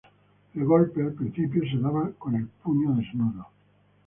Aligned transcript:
El 0.55 0.65
golpe, 0.65 0.99
al 1.03 1.13
principio, 1.13 1.61
se 1.61 1.77
daba 1.77 2.09
con 2.17 2.33
el 2.33 2.47
puño 2.47 2.91
desnudo. 2.95 3.45